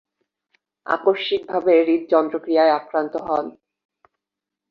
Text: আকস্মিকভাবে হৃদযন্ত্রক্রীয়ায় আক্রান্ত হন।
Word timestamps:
আকস্মিকভাবে 0.85 1.73
হৃদযন্ত্রক্রীয়ায় 1.87 2.75
আক্রান্ত 2.79 3.13
হন। 3.27 3.45